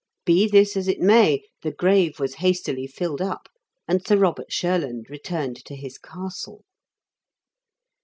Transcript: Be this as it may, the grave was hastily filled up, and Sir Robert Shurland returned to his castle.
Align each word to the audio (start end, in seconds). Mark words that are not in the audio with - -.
Be 0.25 0.47
this 0.47 0.75
as 0.75 0.87
it 0.87 0.99
may, 0.99 1.43
the 1.61 1.71
grave 1.71 2.19
was 2.19 2.33
hastily 2.41 2.87
filled 2.87 3.21
up, 3.21 3.47
and 3.87 4.03
Sir 4.03 4.17
Robert 4.17 4.51
Shurland 4.51 5.11
returned 5.11 5.63
to 5.65 5.75
his 5.75 5.99
castle. 5.99 6.63